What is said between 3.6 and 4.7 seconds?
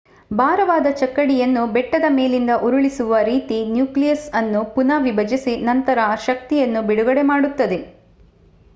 nucleus ಅನ್ನು